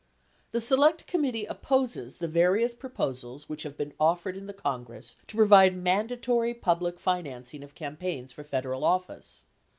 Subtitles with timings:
[0.51, 5.35] The Select Committee opposes the various proposals which have been offered in the Congress to
[5.35, 9.45] provide mandatory public financing of campaigns for Federal office.